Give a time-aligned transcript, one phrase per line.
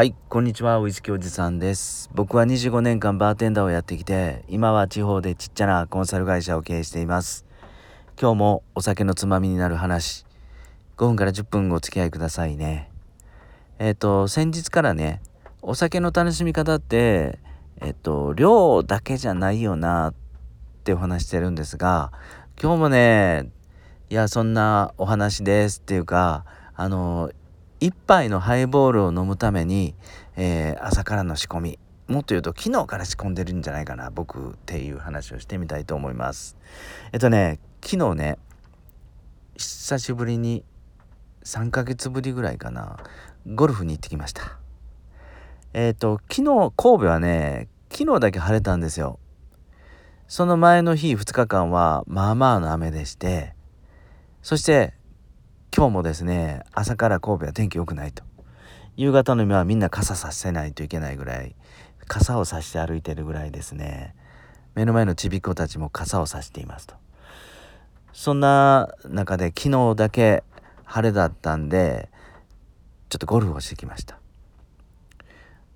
[0.00, 2.08] はい、こんにちは、ウイスキーおじさんです。
[2.14, 7.44] 僕は25年間バーテンダーをやってきて、今は地方でちっちゃなコンサル会社を経営しています。
[8.18, 10.24] 今日もお酒のつまみになる話、
[10.96, 12.90] 5分から10分お付き合いくださいね。
[13.78, 15.20] えっ、ー、と、先日からね、
[15.60, 17.38] お酒の楽しみ方って、
[17.82, 20.14] えっ、ー、と、量だけじゃないよなっ
[20.82, 22.10] てお話してるんですが、
[22.58, 23.50] 今日もね、
[24.08, 27.30] いや、そんなお話ですっていうか、あの、
[27.80, 29.94] 1杯のハイボールを飲むために、
[30.36, 31.78] えー、朝からの仕込み
[32.08, 36.56] もっと言うと昨日から仕込んでるんじゃないかな僕っていう話をしてみたいと思います。
[37.12, 38.38] えっとね昨日ね
[39.56, 40.64] 久しぶりに
[41.44, 42.98] 3ヶ月ぶりぐらいかな
[43.46, 44.58] ゴルフに行ってきました。
[45.72, 49.20] えっと昨日神戸はね昨日だけ晴れたんですよ。
[50.26, 53.54] その前の日2日間はまあまあの雨でして
[54.42, 54.94] そして
[55.76, 58.24] 今日もですね朝から神戸は天気良くないと。
[58.96, 61.54] 夕方の今はみんな傘させないといけないぐらい
[62.06, 64.14] 傘をさして歩いてるぐらいですね。
[64.74, 66.96] 目の前のちびっ子たちも傘をさしていますと。
[68.12, 70.42] そんな中で昨日だけ
[70.84, 72.08] 晴れだったんで
[73.08, 74.18] ちょっとゴルフをしてきました。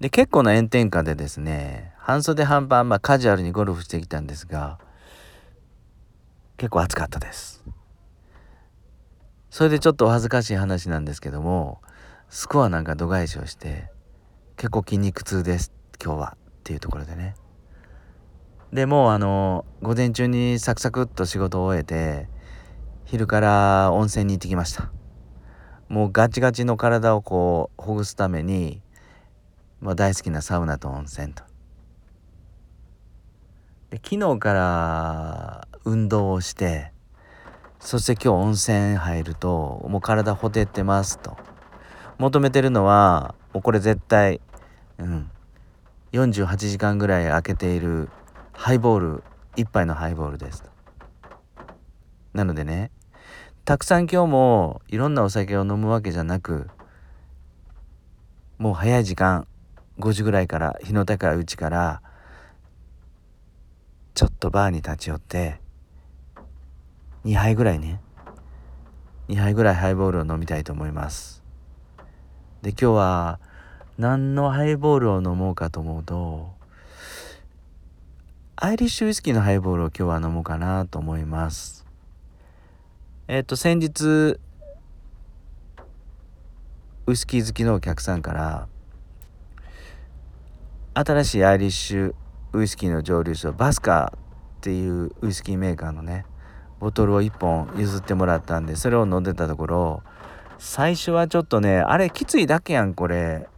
[0.00, 4.78] で結構な炎天下でですね半袖半パンまあカジュアルにゴルフしてきたんですが
[6.58, 7.64] 結構暑かったです。
[9.58, 11.80] それでちょっとお恥ずかしい話なんですけども
[12.28, 13.90] スコアなんか度外視をして
[14.56, 17.34] 結構筋肉痛です今日はっていうところでね。
[18.72, 22.28] でもうあの午前中にサクサクっと仕事を終えて
[23.04, 24.92] 昼から温泉に行ってきました。
[25.88, 28.80] もうガチガチの体をこうほぐすために、
[29.80, 31.42] まあ、大好きなサウナと温泉と。
[33.90, 36.92] で昨日から運動をして
[37.80, 41.36] そして今日温泉入るともう体ほてってますと。
[42.18, 44.40] 求めてるのはもうこれ絶対
[44.98, 45.30] うん
[46.12, 48.08] 48時間ぐらい空けている
[48.52, 49.22] ハイボール
[49.56, 50.70] 1杯のハイボールですと。
[52.32, 52.90] なのでね
[53.64, 56.68] たくさん今日もいろんなお酒を飲むわけじゃなく
[58.58, 59.46] もう早い時間
[60.00, 62.02] 5時ぐらいから日の高いうちから
[64.14, 65.60] ちょっとバーに立ち寄って
[67.28, 68.00] 2杯ぐらいね。
[69.28, 71.42] 2杯ぐらいハイボールを飲みたいと思います。
[72.62, 73.38] で今日は
[73.98, 76.48] 何のハイボールを飲もうかと思うと
[78.56, 81.84] アイリッシュウイスキーのハイボールを今日は飲もうかなと思います。
[83.26, 84.40] えっ、と先日
[87.06, 88.68] ウイスキー好きのお客さんから
[90.94, 92.14] 新しいアイリッシュ
[92.54, 94.20] ウイスキーの蒸留所バスカーっ
[94.62, 96.24] ていうウイスキーメーカーのね
[96.80, 100.02] ボトルを1本譲ってもらったんでそれを飲んでたところ
[100.58, 103.48] 最初はちょっとねあれきついだけやんこれ。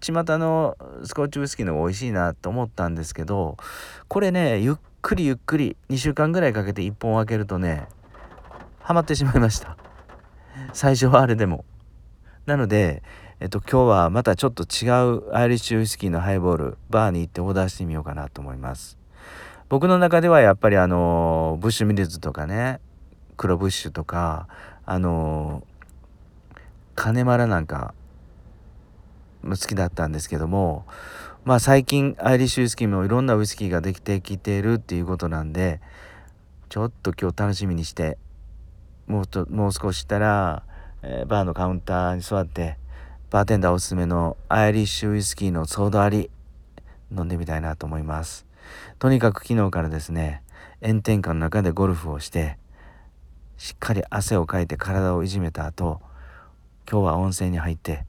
[0.00, 3.56] 巷のスコッチウイスキーの方が美味しいなと思ったんですけど
[4.06, 7.88] これねゆっくりゆっくり2週間ぐらいかけて1本開けるとね
[8.78, 9.76] ハマってしまいました。
[10.72, 11.64] 最初はあれでも。
[12.46, 13.02] なので
[13.40, 18.96] えっと今日はまたちょっと違うアイリッシュウイスキーのハイボールバーに行ってオーダーしてみようかなと思います。
[19.68, 22.80] 僕の中ではやっぱりあのブッシュミルズとかね
[23.36, 24.48] 黒ブッシュとか
[24.86, 25.62] あの
[26.94, 27.94] 金丸なんか
[29.44, 30.86] 好きだったんですけども
[31.44, 35.80] まあ最近アイリッシュウイスキーもいろんなウイスキーができてきているっていうことなんで
[36.70, 38.18] ちょっと今日楽しみにして
[39.06, 40.62] もうともう少ししたら、
[41.02, 42.78] えー、バーのカウンターに座って
[43.30, 46.30] バーテンダーおすすめのアイリッシュウイスキーのソーダ割り
[47.14, 48.47] 飲んでみたいなと思います。
[48.98, 50.42] とにかく昨日からですね
[50.82, 52.58] 炎天下の中でゴルフをして
[53.56, 56.00] しっかり汗をかいて体をいじめた後
[56.90, 58.04] 今日は温泉に入って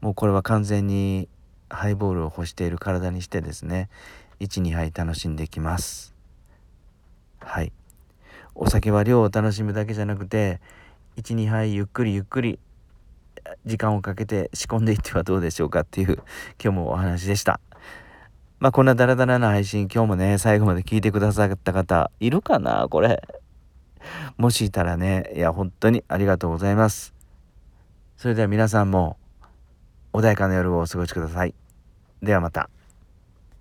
[0.00, 1.28] もうこれは完全に
[1.70, 3.88] ハイボールを干している体にしてですね
[4.40, 6.14] 12杯楽しんできます。
[7.40, 7.72] はい。
[8.54, 10.60] お酒は量を楽しむだけじゃなくて
[11.16, 12.58] 12杯ゆっくりゆっくり
[13.64, 16.22] 時間をかけて仕込んでいってはどうでしょうかっていう
[16.62, 17.60] 今日もお話でした。
[18.60, 23.22] まあこんなダラダラな配信今日もね最後まで聞いてくださった方いるかなこれ。
[24.36, 27.14] もしいたらねいや本当にありがとうございます。
[28.16, 29.16] それでは皆さんも
[30.12, 31.54] 穏やかな夜をお過ごしください。
[32.22, 32.68] ではまた。